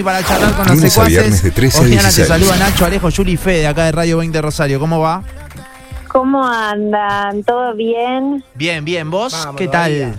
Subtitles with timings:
[0.00, 2.28] Y para charlar con los secuaces, viernes de 13 a Oriana, te 16.
[2.28, 4.80] saluda Nacho, Alejo, Juli Fede, acá de Radio 20 Rosario.
[4.80, 5.22] ¿Cómo va?
[6.08, 7.44] ¿Cómo andan?
[7.44, 8.42] ¿Todo bien?
[8.54, 9.10] Bien, bien.
[9.10, 9.34] ¿Vos?
[9.34, 10.14] Vamos ¿Qué tal?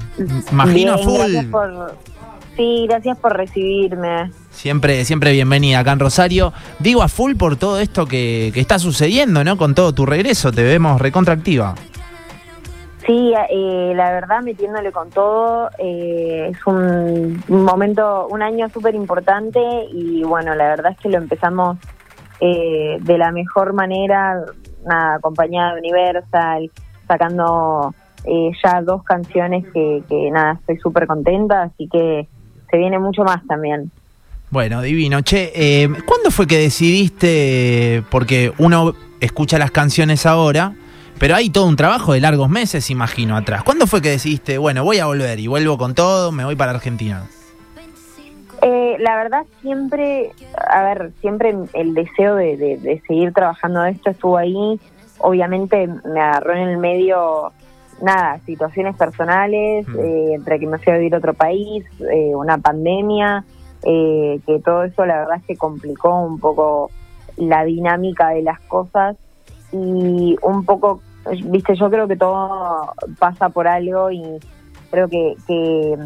[0.52, 1.18] Imagino Bien, full.
[1.18, 1.98] Gracias por...
[2.56, 4.32] Sí, gracias por recibirme.
[4.52, 6.54] Siempre, siempre bienvenida acá en Rosario.
[6.78, 9.58] Digo a full por todo esto que, que está sucediendo, ¿no?
[9.58, 11.74] Con todo tu regreso, te vemos recontractiva.
[13.06, 19.60] Sí, eh, la verdad metiéndole con todo, eh, es un, momento, un año súper importante
[19.92, 21.78] y bueno, la verdad es que lo empezamos
[22.40, 24.40] eh, de la mejor manera,
[24.86, 26.70] nada, acompañada de Universal,
[27.08, 27.94] sacando
[28.24, 32.28] eh, ya dos canciones que, que nada, estoy súper contenta, así que
[32.70, 33.92] se viene mucho más también.
[34.52, 35.22] Bueno, divino.
[35.22, 38.04] Che, eh, ¿cuándo fue que decidiste?
[38.12, 40.74] Porque uno escucha las canciones ahora,
[41.22, 43.64] pero hay todo un trabajo de largos meses, imagino, atrás.
[43.64, 46.72] ¿Cuándo fue que decidiste, bueno, voy a volver y vuelvo con todo, me voy para
[46.72, 47.28] Argentina?
[48.64, 50.32] Eh, la verdad siempre,
[50.70, 54.80] a ver, siempre el deseo de, de- de seguir trabajando esto estuvo ahí.
[55.20, 57.52] Obviamente me agarró en el medio,
[58.02, 60.00] nada, situaciones personales, Mm.
[60.00, 63.44] eh, entre que me fui a vivir a otro país, eh, una pandemia,
[63.84, 66.90] eh, que todo eso la verdad que complicó un poco
[67.38, 69.18] la dinámica de las cosas
[69.72, 71.02] y un poco,
[71.44, 74.24] viste, yo creo que todo pasa por algo y
[74.90, 75.98] creo que, que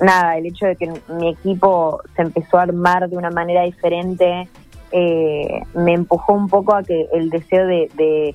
[0.00, 4.48] nada, el hecho de que mi equipo se empezó a armar de una manera diferente
[4.92, 8.34] eh, me empujó un poco a que el deseo de,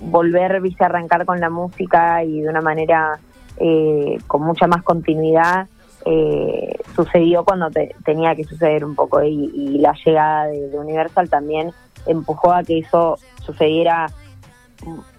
[0.00, 3.18] volver, viste, a arrancar con la música y de una manera
[3.56, 5.68] eh, con mucha más continuidad
[6.04, 11.72] eh, sucedió cuando te- tenía que suceder un poco y, la llegada de, Universal también
[12.06, 14.06] empujó a que eso sucediera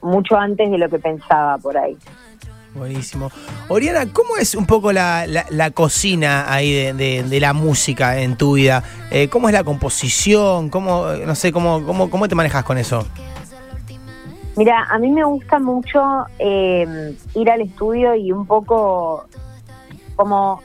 [0.02, 1.98] mucho antes de lo que pensaba por ahí.
[2.76, 3.32] Buenísimo.
[3.70, 8.20] Oriana, ¿cómo es un poco la, la- la cocina ahí de, de- de la música
[8.22, 8.84] en tu vida?
[9.10, 10.70] Eh, ¿Cómo es la composición?
[10.70, 13.06] ¿Cómo, no sé, cómo, cómo, cómo te manejas con eso?
[14.56, 16.02] Mira, a mí me gusta mucho
[16.40, 19.26] eh, ir al estudio y un poco
[20.16, 20.62] como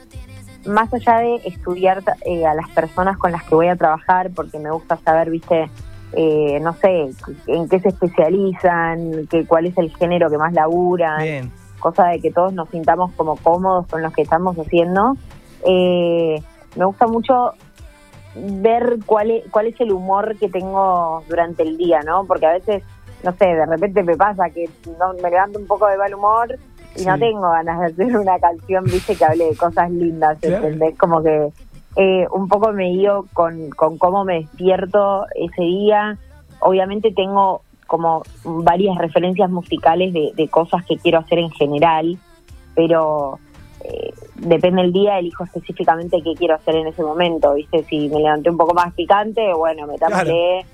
[0.65, 4.57] más allá de estudiar eh, a las personas con las que voy a trabajar, porque
[4.59, 5.69] me gusta saber, viste,
[6.15, 7.09] eh, no sé,
[7.47, 11.51] en qué se especializan, que, cuál es el género que más laburan, Bien.
[11.79, 15.15] cosa de que todos nos sintamos como cómodos con lo que estamos haciendo.
[15.65, 16.41] Eh,
[16.75, 17.53] me gusta mucho
[18.35, 22.25] ver cuál es, cuál es el humor que tengo durante el día, ¿no?
[22.25, 22.83] Porque a veces,
[23.23, 24.69] no sé, de repente me pasa que
[24.99, 26.57] no, me levanto un poco de mal humor
[26.95, 30.57] y no tengo ganas de hacer una canción, viste, que hable de cosas lindas, Claro.
[30.67, 30.97] ¿entendés?
[30.97, 31.49] Como que
[31.95, 36.17] eh, un poco me guío con, con cómo me despierto ese día.
[36.59, 42.17] Obviamente tengo como varias referencias musicales de, de cosas que quiero hacer en general,
[42.75, 43.39] pero
[43.83, 47.83] eh, depende del día, elijo específicamente qué quiero hacer en ese momento, ¿viste?
[47.83, 50.65] Si me levanté un poco más picante, bueno, me tapé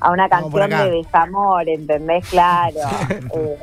[0.00, 2.28] a una canción de desamor, ¿entendés?
[2.28, 2.80] Claro.
[3.34, 3.58] Eh,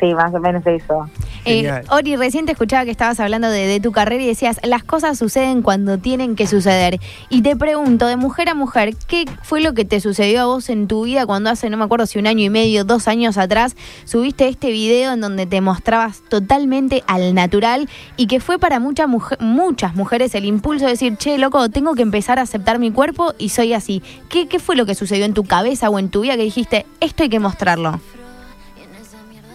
[0.00, 1.08] sí, más o menos eso.
[1.48, 1.82] Eh.
[1.90, 5.18] Ori, recién te escuchaba que estabas hablando de, de tu carrera y decías, las cosas
[5.18, 7.00] suceden cuando tienen que suceder.
[7.28, 10.68] Y te pregunto, de mujer a mujer, ¿qué fue lo que te sucedió a vos
[10.68, 13.38] en tu vida cuando hace, no me acuerdo si un año y medio, dos años
[13.38, 18.80] atrás, subiste este video en donde te mostrabas totalmente al natural y que fue para
[18.80, 22.78] mucha mujer, muchas mujeres el impulso de decir, che, loco, tengo que empezar a aceptar
[22.78, 24.02] mi cuerpo y soy así?
[24.28, 26.86] ¿Qué, qué fue lo que sucedió en tu cabeza o en tu vida que dijiste,
[27.00, 28.00] esto hay que mostrarlo?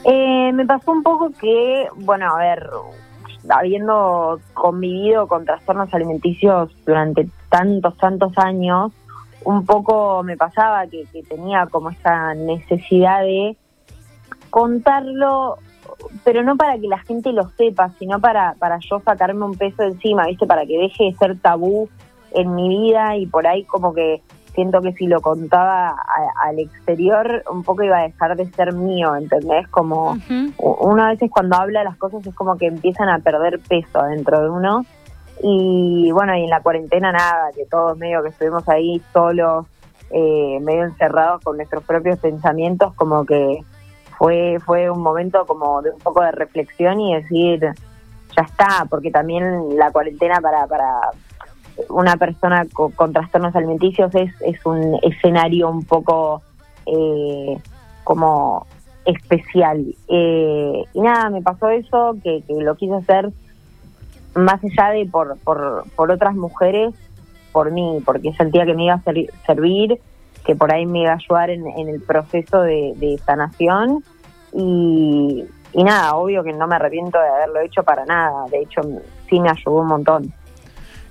[0.05, 2.69] Eh, me pasó un poco que, bueno, a ver,
[3.49, 8.91] habiendo convivido con trastornos alimenticios durante tantos, tantos años,
[9.45, 13.57] un poco me pasaba que, que tenía como esa necesidad de
[14.49, 15.57] contarlo,
[16.23, 19.83] pero no para que la gente lo sepa, sino para, para yo sacarme un peso
[19.83, 20.45] encima, ¿viste?
[20.45, 21.89] Para que deje de ser tabú
[22.31, 24.21] en mi vida y por ahí como que
[24.53, 28.73] siento que si lo contaba a- al exterior un poco iba a dejar de ser
[28.73, 29.67] mío, ¿entendés?
[29.69, 30.53] Como Ujú.
[30.57, 33.99] u- uno a veces cuando habla las cosas es como que empiezan a perder peso
[33.99, 34.85] adentro de uno
[35.41, 39.65] y bueno, y en la cuarentena nada, que todos medio que estuvimos ahí solos,
[40.11, 43.61] eh, medio encerrados con nuestros propios pensamientos, como que
[44.17, 47.61] fue fue un momento como de un poco de reflexión y decir,
[48.37, 50.87] ya está, porque también la cuarentena para, para
[51.89, 56.41] una persona co- con, trastornos alimenticios es, es un escenario un poco
[56.85, 57.57] eh,
[58.03, 58.65] como
[59.05, 59.85] especial.
[60.07, 63.29] Eh, y nada, me pasó eso, que, que lo quise hacer
[64.35, 66.93] más allá de por, por, por otras mujeres,
[67.51, 69.99] por mí, porque sentía que me iba a ser- servir,
[70.45, 74.03] que por ahí me iba a ayudar en, en el proceso de, de sanación.
[74.53, 78.45] Y, y nada, obvio que no me arrepiento de haberlo hecho para nada.
[78.49, 78.81] De hecho,
[79.29, 80.33] sí me ayudó un montón.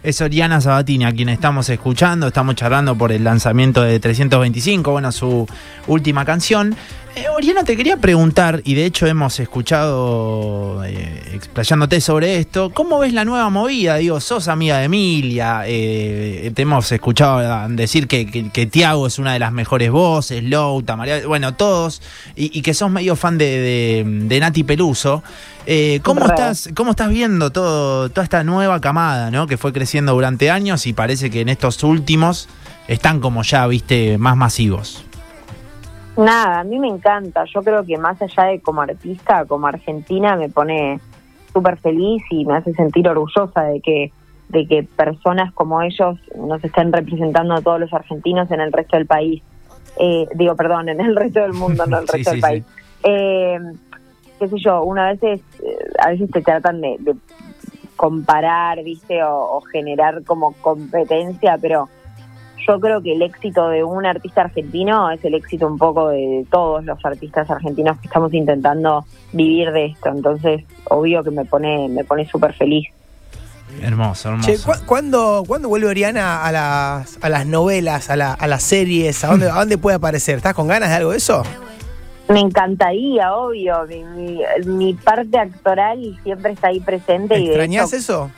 [0.02, 5.12] Es Oriana Sabatini a quien estamos escuchando, estamos charlando por el lanzamiento de 325, bueno,
[5.12, 5.46] su
[5.86, 6.74] última canción.
[7.14, 12.98] Eh, Oriana, te quería preguntar, y de hecho hemos escuchado eh, explayándote sobre esto, ¿cómo
[12.98, 13.96] ves la nueva movida?
[13.96, 19.20] Digo, sos amiga de Emilia, eh, te hemos escuchado decir que, que, que, Tiago es
[19.20, 22.02] una de las mejores voces, Louta, María, bueno, todos,
[22.34, 25.22] y, y que sos medio fan de, de, de Nati Peluso.
[25.64, 29.46] Eh, ¿cómo, estás, ¿Cómo estás viendo todo, toda esta nueva camada, ¿no?
[29.46, 32.48] que fue creciendo durante años y parece que en estos últimos
[32.88, 35.04] están como ya, viste, más masivos?
[36.16, 37.44] Nada, a mí me encanta.
[37.44, 41.00] Yo creo que más allá de como artista, como argentina, me pone
[41.52, 44.12] súper feliz y me hace sentir orgullosa de que
[44.48, 48.98] de que personas como ellos nos estén representando a todos los argentinos en el resto
[48.98, 49.42] del país.
[49.98, 52.64] Eh, digo, perdón, en el resto del mundo, no el resto sí, del sí, país.
[52.66, 52.80] Sí.
[53.04, 53.58] Eh,
[54.38, 55.40] qué sé yo, una vez eh,
[56.00, 57.14] a veces te tratan de, de
[58.02, 61.88] comparar, viste, o, o, generar como competencia, pero
[62.66, 66.44] yo creo que el éxito de un artista argentino es el éxito un poco de
[66.50, 70.08] todos los artistas argentinos que estamos intentando vivir de esto.
[70.08, 72.88] Entonces, obvio que me pone, me pone súper feliz.
[73.80, 74.50] Hermoso, hermoso.
[74.50, 78.64] Che, ¿cu ¿cuándo, ¿cuándo, vuelve Oriana a las, a las novelas, a, la, a las
[78.64, 79.22] series?
[79.22, 80.38] ¿A dónde, ¿A dónde puede aparecer?
[80.38, 81.44] ¿Estás con ganas de algo de eso?
[82.32, 83.86] Me encantaría, obvio.
[83.86, 87.36] Mi, mi, mi parte actoral siempre está ahí presente.
[87.36, 88.30] ¿Extrañas y eso?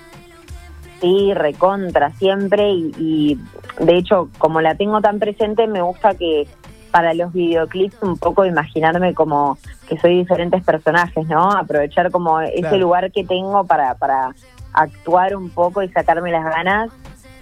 [1.00, 2.70] Sí, recontra, siempre.
[2.70, 3.38] Y, y
[3.85, 6.46] de hecho, como la tengo tan presente, me gusta que
[6.94, 9.58] para los videoclips un poco imaginarme como
[9.88, 11.50] que soy diferentes personajes, ¿no?
[11.50, 12.52] Aprovechar como claro.
[12.55, 14.32] ese lugar que tengo para, para
[14.73, 16.90] actuar un poco y sacarme las ganas.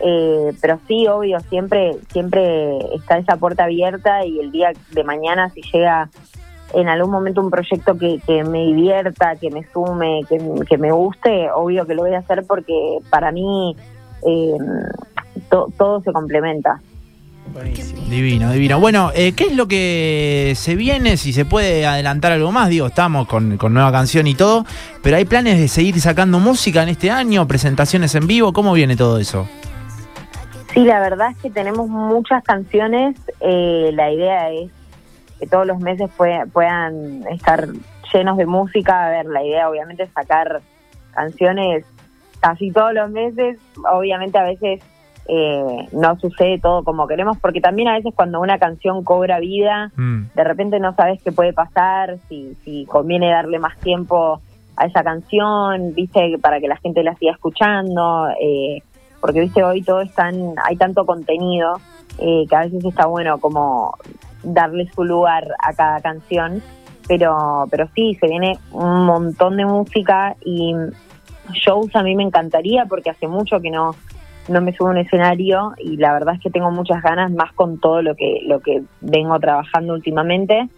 [0.00, 5.50] Eh, pero sí, obvio, siempre, siempre está esa puerta abierta y el día de mañana
[5.50, 6.08] si llega
[6.74, 10.92] en algún momento un proyecto que, que me divierta, que me sume, que, que, me
[10.92, 13.76] guste, obvio que lo voy a hacer porque para mí
[14.26, 14.56] eh,
[15.50, 16.80] to, todo se complementa.
[17.52, 18.02] Buenísimo.
[18.08, 18.80] Divino, divino.
[18.80, 21.16] Bueno, eh, ¿qué es lo que se viene?
[21.16, 24.64] Si se puede adelantar algo más, digo, estamos con, con, nueva canción y todo,
[25.02, 27.46] pero ¿hay planes de seguir sacando música en este año?
[27.46, 28.52] ¿Presentaciones en vivo?
[28.52, 29.46] ¿Cómo viene todo eso?
[30.72, 33.16] Sí, la verdad es que tenemos muchas canciones.
[33.40, 34.70] Eh, la idea es
[35.42, 37.66] que todos los meses puede, puedan estar
[38.14, 39.06] llenos de música.
[39.06, 40.60] A ver, la idea obviamente es sacar
[41.10, 41.84] canciones
[42.38, 43.58] casi todos los meses.
[43.92, 44.80] Obviamente a veces
[45.26, 49.90] eh, no sucede todo como queremos, porque también a veces cuando una canción cobra vida,
[49.96, 50.26] mm.
[50.32, 54.40] de repente no sabes qué puede pasar, si, si conviene darle más tiempo
[54.76, 58.80] a esa canción, viste, para que la gente la siga escuchando, eh,
[59.20, 61.80] porque viste, hoy todo es tan, hay tanto contenido
[62.18, 63.96] eh, que a veces está bueno como
[64.42, 66.62] darle su lugar a cada canción,
[67.08, 70.74] pero, pero sí, se viene un montón de música y
[71.52, 73.94] shows a mí me encantaría porque hace mucho que no
[74.48, 77.52] no me subo a un escenario y la verdad es que tengo muchas ganas más
[77.52, 80.68] con todo lo que lo que vengo trabajando últimamente.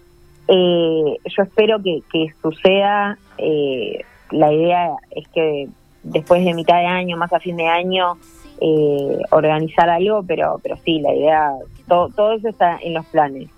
[0.49, 4.01] Eh, yo espero que, que suceda eh,
[4.31, 5.69] la idea es que
[6.03, 8.19] después de mitad de año más a fin de año
[8.61, 11.51] eh, organizar algo pero pero sí la idea
[11.89, 13.49] todo, todo eso está en los planes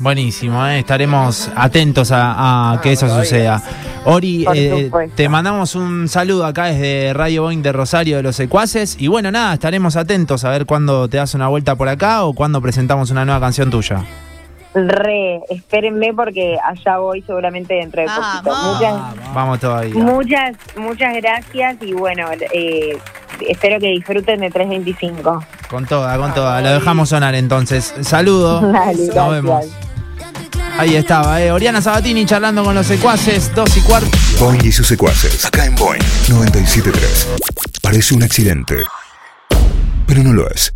[0.00, 0.78] Buenísimo, ¿eh?
[0.78, 3.62] estaremos atentos a, a que eso suceda.
[4.06, 8.96] Ori, eh, te mandamos un saludo acá desde Radio Boeing de Rosario de los Secuaces.
[8.98, 12.32] Y bueno, nada, estaremos atentos a ver cuándo te das una vuelta por acá o
[12.32, 14.02] cuándo presentamos una nueva canción tuya.
[14.72, 18.56] Re, espérenme porque allá voy seguramente dentro de ah, poquito.
[18.56, 18.78] Vamos.
[18.78, 19.94] Muchas, vamos todavía.
[19.94, 22.96] Muchas, muchas gracias y bueno, eh,
[23.46, 25.44] espero que disfruten de 325.
[25.68, 26.62] Con toda, con toda.
[26.62, 27.94] Lo dejamos sonar entonces.
[28.00, 28.62] Saludos.
[28.62, 29.89] Nos vemos.
[30.78, 31.52] Ahí estaba, eh.
[31.52, 34.10] Oriana Sabatini charlando con los secuaces, dos y cuarto.
[34.38, 36.92] Boeing y sus secuaces, acá en Boeing 97.3.
[37.82, 38.76] Parece un accidente,
[40.06, 40.72] pero no lo es.